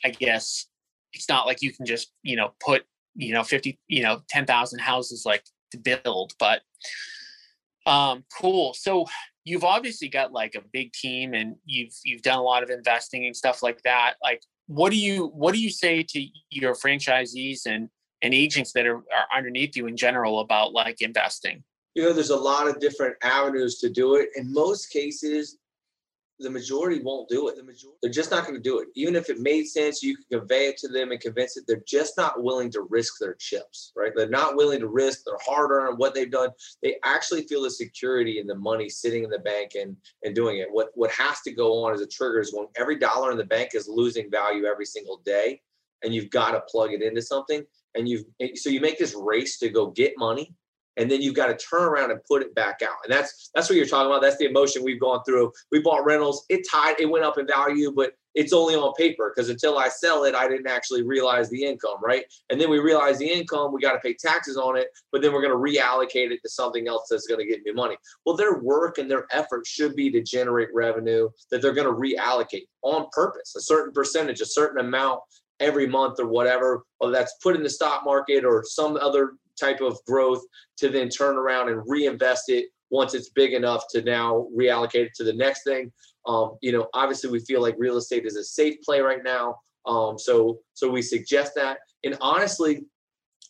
[0.06, 0.68] I guess
[1.16, 2.84] it's not like you can just you know put
[3.16, 6.34] you know 50 you know 10,000 houses like to build.
[6.40, 6.62] But
[7.86, 8.74] um, cool.
[8.74, 9.06] So
[9.44, 13.26] you've obviously got like a big team and you've you've done a lot of investing
[13.26, 14.16] and stuff like that.
[14.24, 17.90] Like what do you what do you say to your franchisees and
[18.22, 21.64] and agents that are, are underneath you in general about like investing?
[21.96, 24.30] you know, there's a lot of different avenues to do it.
[24.36, 25.58] In most cases,
[26.40, 27.56] the majority won't do it.
[27.56, 28.90] The majority, they're just not going to do it.
[28.96, 31.64] Even if it made sense, you can convey it to them and convince it.
[31.68, 34.12] They're just not willing to risk their chips, right?
[34.16, 36.50] They're not willing to risk their hard earned what they've done.
[36.84, 40.58] They actually feel the security in the money sitting in the bank and and doing
[40.58, 40.68] it.
[40.70, 43.46] What what has to go on as a trigger is when every dollar in the
[43.46, 45.62] bank is losing value every single day,
[46.04, 47.64] and you've got to plug it into something.
[47.96, 50.54] And you've so you make this race to go get money
[50.98, 52.98] and then you've got to turn around and put it back out.
[53.04, 54.22] And that's that's what you're talking about.
[54.22, 55.52] That's the emotion we've gone through.
[55.72, 56.46] We bought rentals.
[56.50, 57.00] It tied.
[57.00, 60.36] It went up in value, but it's only on paper because until I sell it,
[60.36, 62.26] I didn't actually realize the income, right?
[62.50, 63.74] And then we realize the income.
[63.74, 66.50] We got to pay taxes on it, but then we're going to reallocate it to
[66.50, 67.96] something else that's going to get me money.
[68.26, 71.94] Well, their work and their effort should be to generate revenue that they're going to
[71.94, 75.22] reallocate on purpose, a certain percentage, a certain amount
[75.62, 79.82] every month or whatever, whether that's put in the stock market or some other type
[79.82, 80.44] of growth
[80.78, 85.14] to then turn around and reinvest it once it's big enough to now reallocate it
[85.16, 85.92] to the next thing.
[86.28, 89.58] Um, you know, obviously we feel like real estate is a safe play right now.
[89.86, 91.80] Um, so so we suggest that.
[92.04, 92.84] And honestly,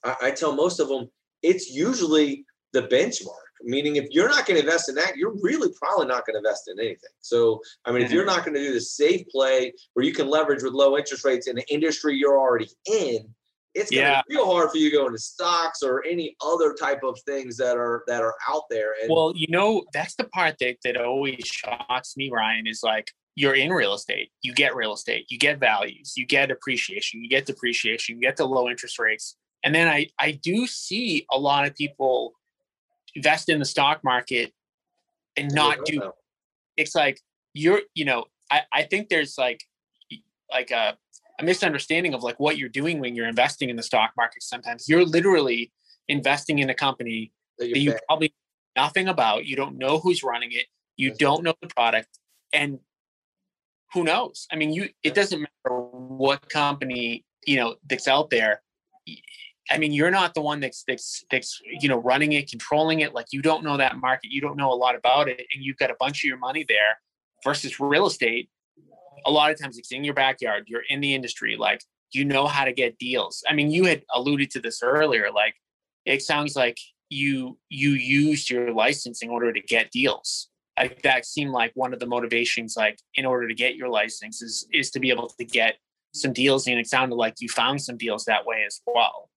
[0.04, 1.10] I, I tell most of them
[1.42, 3.40] it's usually the benchmark.
[3.64, 6.40] Meaning, if you're not going to invest in that, you're really probably not going to
[6.40, 7.10] invest in anything.
[7.22, 10.28] So, I mean, if you're not going to do the safe play where you can
[10.28, 13.34] leverage with low interest rates in the industry you're already in,
[13.76, 14.22] it's gonna Yeah.
[14.28, 17.20] be real hard for you going to go into stocks or any other type of
[17.28, 18.96] things that are that are out there.
[19.02, 23.12] And Well, you know, that's the part that that always shocks me, Ryan, is like
[23.36, 27.30] you're in real estate, you get real estate, you get values, you get appreciation, you
[27.30, 29.36] get depreciation, you get the low interest rates.
[29.64, 32.34] And then I I do see a lot of people
[33.14, 34.54] invest in the stock market
[35.38, 36.12] and not do
[36.78, 37.20] it's like
[37.54, 39.62] you're you know I, I think there's like
[40.52, 40.98] like a,
[41.40, 44.88] a misunderstanding of like what you're doing when you're investing in the stock market sometimes
[44.88, 45.72] you're literally
[46.08, 48.34] investing in a company that, that you probably
[48.76, 49.46] nothing about.
[49.46, 50.66] You don't know who's running it.
[50.98, 52.20] You That's don't know the product,
[52.54, 52.80] and
[53.94, 54.48] who knows?
[54.52, 58.62] I mean, you it doesn't matter what company you know that's out there.
[59.72, 63.14] I mean, you're not the one that's that's that's you know running it, controlling it.
[63.14, 65.78] Like you don't know that market, you don't know a lot about it, and you've
[65.78, 67.00] got a bunch of your money there.
[67.44, 68.50] Versus real estate,
[69.26, 70.66] a lot of times it's in your backyard.
[70.68, 73.44] You're in the industry, like you know how to get deals.
[73.48, 75.30] I mean, you had alluded to this earlier.
[75.34, 75.56] Like
[76.06, 76.78] it sounds like
[77.10, 80.50] you you used your license in order to get deals.
[80.78, 84.42] Like that seemed like one of the motivations, like in order to get your license,
[84.42, 85.76] is is to be able to get
[86.14, 86.68] some deals.
[86.68, 89.30] And it sounded like you found some deals that way as well.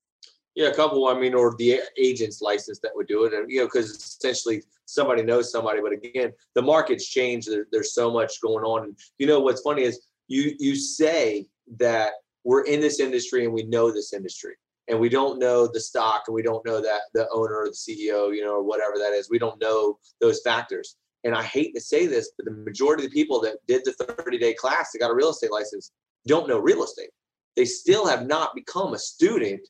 [0.59, 1.07] Yeah, a couple.
[1.07, 4.65] I mean, or the agent's license that would do it, and you know, because essentially
[4.87, 5.81] somebody knows somebody.
[5.81, 7.49] But again, the market's changed.
[7.49, 8.83] There, there's so much going on.
[8.83, 13.55] And you know, what's funny is you you say that we're in this industry and
[13.55, 14.57] we know this industry,
[14.89, 17.71] and we don't know the stock, and we don't know that the owner or the
[17.71, 19.31] CEO, you know, or whatever that is.
[19.31, 20.97] We don't know those factors.
[21.23, 23.93] And I hate to say this, but the majority of the people that did the
[23.93, 25.93] 30 day class that got a real estate license
[26.27, 27.11] don't know real estate.
[27.55, 29.61] They still have not become a student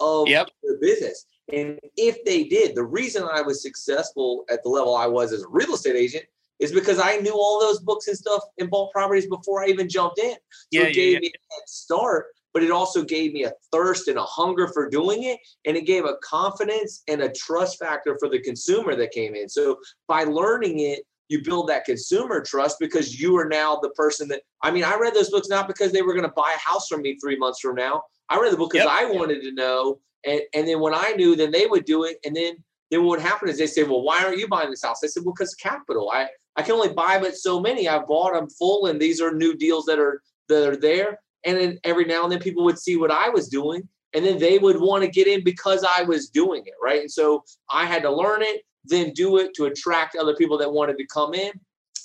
[0.00, 0.48] of yep.
[0.62, 1.26] the business.
[1.52, 5.42] And if they did, the reason I was successful at the level I was as
[5.42, 6.24] a real estate agent
[6.58, 9.88] is because I knew all those books and stuff in bulk properties before I even
[9.88, 10.34] jumped in.
[10.34, 10.36] So
[10.72, 14.08] yeah, it gave yeah, me a head start, but it also gave me a thirst
[14.08, 15.38] and a hunger for doing it.
[15.64, 19.48] And it gave a confidence and a trust factor for the consumer that came in.
[19.48, 24.28] So by learning it, you build that consumer trust because you are now the person
[24.28, 26.58] that I mean, I read those books not because they were going to buy a
[26.58, 28.02] house from me three months from now.
[28.28, 28.94] I read the book because yep.
[28.94, 30.00] I wanted to know.
[30.26, 32.18] And, and then when I knew, then they would do it.
[32.24, 32.56] And then
[32.90, 35.00] then what would happen is they say, well, why aren't you buying this house?
[35.04, 36.10] I said, well, because capital.
[36.10, 37.88] I, I can only buy but so many.
[37.88, 41.20] I bought them full, and these are new deals that are that are there.
[41.44, 44.38] And then every now and then people would see what I was doing, and then
[44.38, 47.00] they would want to get in because I was doing it, right?
[47.00, 50.72] And so I had to learn it, then do it to attract other people that
[50.72, 51.52] wanted to come in.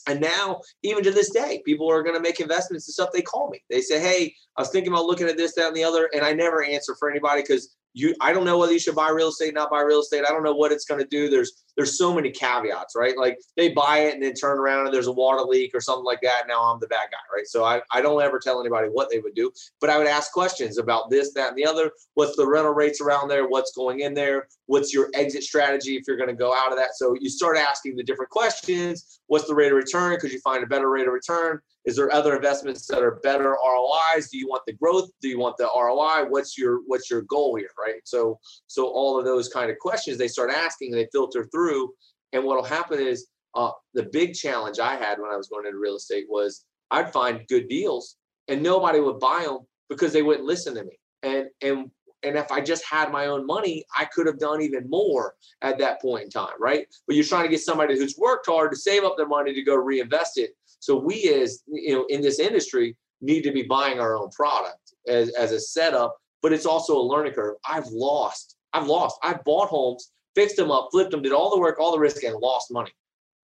[0.08, 3.10] And now, even to this day, people are going to make investments and stuff.
[3.14, 3.64] They call me.
[3.70, 6.24] They say, "Hey, I was thinking about looking at this, that, and the other," and
[6.24, 9.30] I never answer for anybody because you i don't know whether you should buy real
[9.30, 10.24] estate not buy real estate.
[10.28, 11.30] I don't know what it's going to do.
[11.30, 13.18] There's there's so many caveats right?
[13.18, 16.04] Like they buy it and then turn around and there's a water leak or something
[16.06, 17.48] like that now i'm the bad guy right?
[17.48, 20.32] So i, I don't ever tell anybody what they would do but i would ask
[20.32, 21.92] questions about this that and the other.
[22.16, 23.48] What's the rental rates around there?
[23.48, 24.48] What's going in there?
[24.66, 26.96] What's your exit strategy if you're going to go out of that?
[26.96, 29.20] So you start asking the different questions.
[29.28, 30.20] What's the rate of return?
[30.20, 31.60] Could you find a better rate of return.
[31.86, 34.30] Is there other investments that are better ROIs?
[34.30, 35.10] Do you want the growth?
[35.22, 36.30] Do you want the ROI?
[36.30, 38.02] What's your what's your goal here, right?
[38.06, 41.94] So so all of those kind of questions they start asking and they filter through.
[42.34, 45.78] And what'll happen is uh, the big challenge I had when I was going into
[45.78, 48.16] real estate was I'd find good deals
[48.48, 50.98] and nobody would buy them because they wouldn't listen to me.
[51.24, 51.92] And and
[52.24, 55.78] and if I just had my own money, I could have done even more at
[55.80, 56.88] that point in time, right?
[57.06, 59.62] But you're trying to get somebody who's worked hard to save up their money to
[59.62, 60.52] go reinvest it
[60.84, 64.94] so we as you know in this industry need to be buying our own product
[65.08, 67.56] as, as a setup, but it's also a learning curve.
[67.68, 71.60] I've lost, I've lost, I've bought homes, fixed them up, flipped them, did all the
[71.60, 72.92] work, all the risk, and lost money.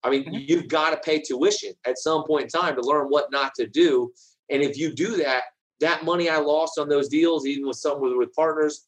[0.03, 0.43] I mean, mm-hmm.
[0.47, 3.67] you've got to pay tuition at some point in time to learn what not to
[3.67, 4.11] do.
[4.49, 5.43] And if you do that,
[5.79, 8.87] that money I lost on those deals, even with some with, with partners,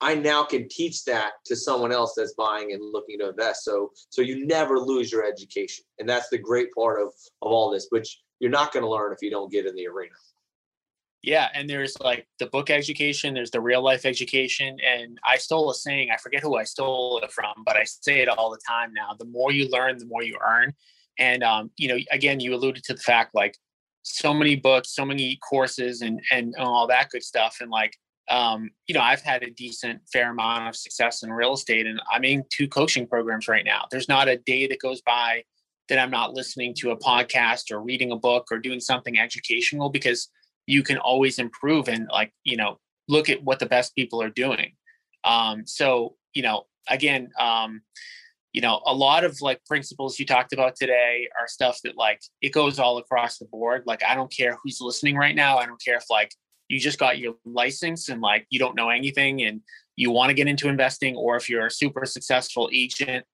[0.00, 3.64] I now can teach that to someone else that's buying and looking to invest.
[3.64, 5.84] So so you never lose your education.
[5.98, 7.08] And that's the great part of
[7.42, 9.86] of all this, which you're not going to learn if you don't get in the
[9.86, 10.12] arena.
[11.22, 15.70] Yeah, and there's like the book education, there's the real life education, and I stole
[15.70, 16.10] a saying.
[16.12, 19.14] I forget who I stole it from, but I say it all the time now.
[19.18, 20.74] The more you learn, the more you earn.
[21.18, 23.56] And um, you know, again, you alluded to the fact like
[24.02, 27.56] so many books, so many courses, and and all that good stuff.
[27.62, 27.96] And like
[28.28, 32.02] um, you know, I've had a decent fair amount of success in real estate, and
[32.12, 33.86] I'm in two coaching programs right now.
[33.90, 35.44] There's not a day that goes by
[35.88, 39.90] that I'm not listening to a podcast or reading a book or doing something educational
[39.90, 40.28] because
[40.66, 44.30] you can always improve and like you know look at what the best people are
[44.30, 44.72] doing.
[45.24, 47.82] Um, so you know, again, um,
[48.52, 52.20] you know, a lot of like principles you talked about today are stuff that like
[52.40, 53.82] it goes all across the board.
[53.86, 55.58] Like I don't care who's listening right now.
[55.58, 56.32] I don't care if like
[56.68, 59.60] you just got your license and like you don't know anything and
[59.96, 63.24] you want to get into investing or if you're a super successful agent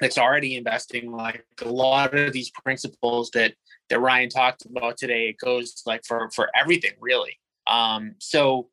[0.00, 3.54] that's already investing like a lot of these principles that
[3.88, 7.38] that Ryan talked about today it goes like for for everything really.
[7.66, 8.68] Um so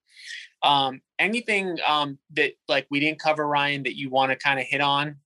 [0.63, 4.65] um anything um that like we didn't cover Ryan that you want to kind of
[4.65, 5.17] hit on?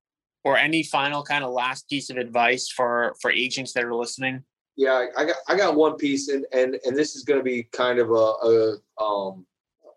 [0.43, 4.43] Or any final kind of last piece of advice for for agents that are listening?
[4.77, 7.63] Yeah, I got I got one piece, and and and this is going to be
[7.63, 9.45] kind of a, a um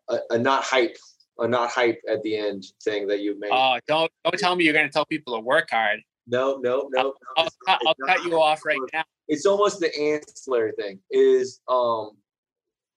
[0.09, 0.97] a, a not hype
[1.41, 3.51] a not hype at the end thing that you made.
[3.53, 6.01] Oh, don't don't tell me you're going to tell people to work hard.
[6.27, 7.15] No, no, no.
[7.37, 9.03] I'll, I'll, I'll cut you off right now.
[9.27, 11.01] It's almost the ancillary thing.
[11.11, 12.13] Is um,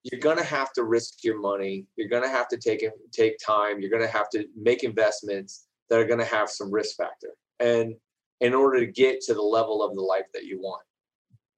[0.04, 1.86] you're gonna have to risk your money.
[1.96, 3.80] You're gonna have to take take time.
[3.80, 7.30] You're gonna have to make investments that are gonna have some risk factor,
[7.60, 7.96] and
[8.42, 10.84] in order to get to the level of the life that you want.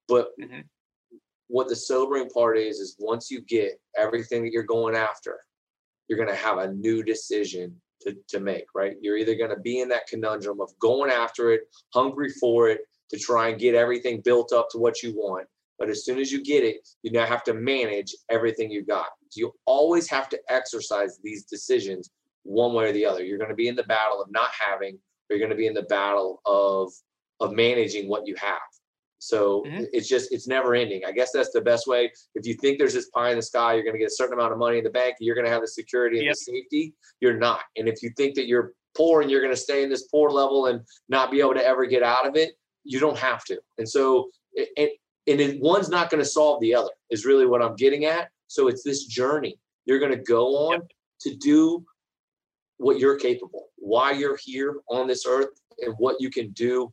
[0.08, 0.60] But mm-hmm.
[1.48, 5.40] what the sobering part is, is once you get everything that you're going after,
[6.08, 8.96] you're going to have a new decision to, to make, right?
[9.00, 12.80] You're either going to be in that conundrum of going after it, hungry for it,
[13.10, 15.46] to try and get everything built up to what you want.
[15.78, 19.08] But as soon as you get it, you now have to manage everything you got.
[19.34, 22.10] You always have to exercise these decisions
[22.44, 23.22] one way or the other.
[23.22, 25.66] You're going to be in the battle of not having, or you're going to be
[25.66, 26.92] in the battle of
[27.40, 28.60] of managing what you have.
[29.18, 29.84] So mm-hmm.
[29.92, 31.02] it's just it's never ending.
[31.06, 32.12] I guess that's the best way.
[32.34, 34.34] If you think there's this pie in the sky, you're going to get a certain
[34.34, 36.34] amount of money in the bank, you're going to have the security and yep.
[36.34, 36.94] the safety.
[37.20, 37.60] You're not.
[37.76, 40.30] And if you think that you're poor and you're going to stay in this poor
[40.30, 42.52] level and not be able to ever get out of it,
[42.84, 43.58] you don't have to.
[43.78, 46.90] And so it, and it, one's not going to solve the other.
[47.10, 48.28] Is really what I'm getting at.
[48.48, 49.58] So it's this journey.
[49.86, 50.90] You're going to go on yep.
[51.22, 51.84] to do
[52.78, 55.48] what you're capable, why you're here on this earth,
[55.80, 56.92] and what you can do.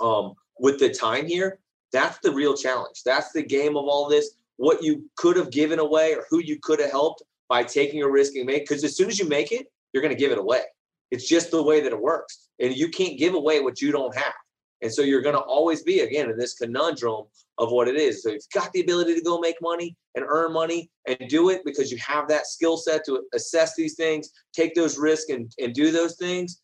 [0.00, 1.58] Um, with the time here,
[1.92, 3.02] that's the real challenge.
[3.04, 4.36] That's the game of all this.
[4.56, 8.08] What you could have given away or who you could have helped by taking a
[8.08, 8.68] risk and make.
[8.68, 10.62] Because as soon as you make it, you're going to give it away.
[11.10, 12.48] It's just the way that it works.
[12.60, 14.34] And you can't give away what you don't have.
[14.82, 17.24] And so you're going to always be, again, in this conundrum
[17.58, 18.22] of what it is.
[18.22, 21.62] So you've got the ability to go make money and earn money and do it
[21.64, 25.74] because you have that skill set to assess these things, take those risks and, and
[25.74, 26.60] do those things.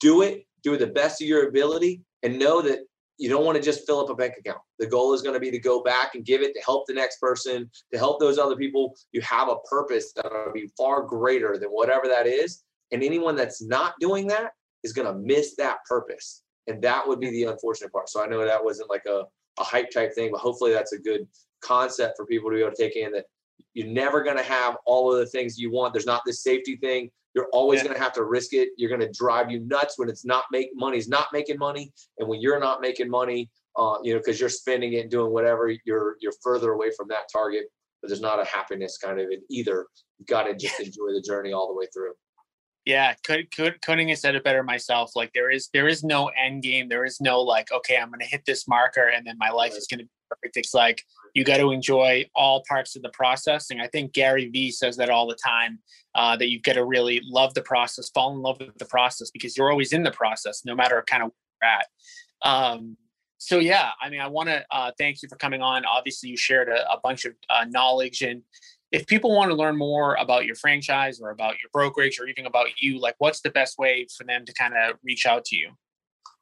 [0.00, 2.80] Do it, do it the best of your ability, and know that
[3.18, 4.60] you don't want to just fill up a bank account.
[4.78, 6.94] The goal is going to be to go back and give it to help the
[6.94, 8.96] next person, to help those other people.
[9.12, 12.62] You have a purpose that will be far greater than whatever that is.
[12.92, 14.52] And anyone that's not doing that
[14.84, 16.42] is going to miss that purpose.
[16.68, 18.08] And that would be the unfortunate part.
[18.08, 19.24] So I know that wasn't like a,
[19.58, 21.26] a hype type thing, but hopefully that's a good
[21.60, 23.26] concept for people to be able to take in that
[23.74, 25.92] you're never going to have all of the things you want.
[25.92, 27.10] There's not this safety thing.
[27.34, 27.84] You're always yeah.
[27.84, 28.70] going to have to risk it.
[28.76, 32.28] You're going to drive you nuts when it's not make money's not making money, and
[32.28, 35.72] when you're not making money, uh, you know, because you're spending it and doing whatever,
[35.84, 37.64] you're you're further away from that target.
[38.02, 39.86] But there's not a happiness kind of in either.
[40.18, 42.12] You've got to just enjoy the journey all the way through.
[42.84, 45.12] Yeah, could could couldn't have said it better myself.
[45.14, 46.88] Like there is there is no end game.
[46.88, 49.78] There is no like, okay, I'm gonna hit this marker and then my life right.
[49.78, 50.56] is gonna be perfect.
[50.56, 51.02] It's like
[51.34, 53.70] you got to enjoy all parts of the process.
[53.70, 55.78] And I think Gary Vee says that all the time
[56.14, 59.30] uh, that you've got to really love the process, fall in love with the process
[59.30, 61.86] because you're always in the process, no matter kind of where you're at.
[62.48, 62.96] Um,
[63.38, 65.84] so yeah, I mean, I want to uh, thank you for coming on.
[65.84, 68.42] Obviously, you shared a, a bunch of uh, knowledge, and
[68.90, 72.46] if people want to learn more about your franchise or about your brokerage or even
[72.46, 75.56] about you, like, what's the best way for them to kind of reach out to
[75.56, 75.70] you?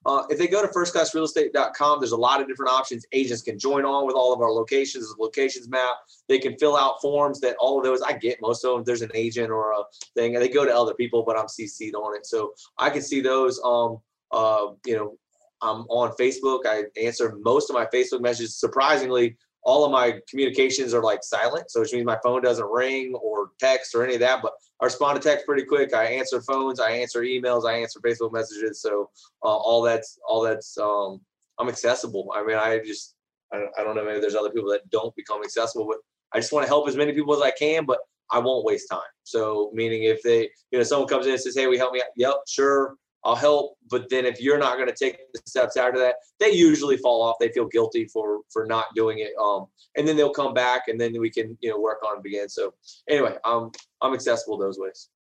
[0.07, 3.05] Uh, if they go to firstclassrealestate.com, there's a lot of different options.
[3.13, 5.97] Agents can join on with all of our locations, locations map.
[6.29, 8.85] They can fill out forms that all of those, I get most of them.
[8.85, 9.83] There's an agent or a
[10.15, 12.25] thing, and they go to other people, but I'm CC'd on it.
[12.25, 13.61] So I can see those.
[13.65, 13.99] Um,
[14.31, 15.19] uh, you know,
[15.61, 16.67] I'm on Facebook.
[16.67, 18.55] I answer most of my Facebook messages.
[18.55, 19.37] Surprisingly,
[19.67, 23.51] all of my communications are like silent, so which means my phone doesn't ring or
[23.59, 24.41] text or any of that.
[24.41, 25.93] But I respond to text pretty quick.
[25.93, 28.81] I answer phones, I answer emails, I answer Facebook messages.
[28.81, 29.11] So
[29.43, 31.21] uh, all that's all that's um,
[31.59, 32.33] I'm accessible.
[32.33, 33.17] I mean, I just
[33.53, 35.99] I I don't know maybe there's other people that don't become accessible, but
[36.33, 37.87] I just want to help as many people as I can.
[37.87, 37.99] But
[38.31, 39.01] I won't waste time.
[39.25, 42.03] So meaning if they you know someone comes in and says, hey, we help me
[42.03, 42.11] out.
[42.17, 42.95] Yep, sure.
[43.27, 43.77] I'll help.
[43.91, 47.23] But then if you're not going to take the steps after that, they usually fall
[47.23, 47.37] off.
[47.41, 49.33] They feel guilty for for not doing it.
[49.43, 49.67] Um,
[49.97, 52.49] and then they'll come back, and then we can you know work on it again.
[52.49, 52.73] So
[53.09, 55.11] anyway, um, I'm accessible those ways.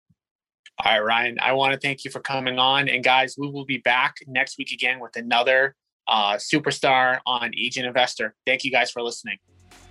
[0.84, 1.38] All right, Ryan.
[1.42, 4.56] I want to thank you for coming on, and guys, we will be back next
[4.56, 5.74] week again with another
[6.06, 8.36] uh, superstar on Agent Investor.
[8.46, 9.38] Thank you guys for listening.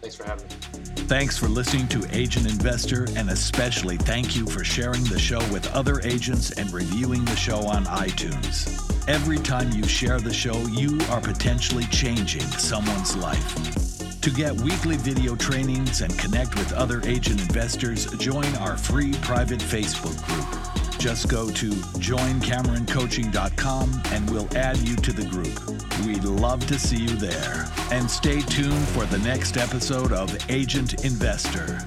[0.02, 0.85] Thanks for having me.
[1.08, 5.72] Thanks for listening to Agent Investor, and especially thank you for sharing the show with
[5.72, 8.68] other agents and reviewing the show on iTunes.
[9.08, 14.20] Every time you share the show, you are potentially changing someone's life.
[14.22, 19.60] To get weekly video trainings and connect with other agent investors, join our free private
[19.60, 20.85] Facebook group.
[21.00, 25.60] Just go to joincameroncoaching.com and we'll add you to the group.
[26.06, 27.68] We'd love to see you there.
[27.92, 31.80] And stay tuned for the next episode of Agent Investor.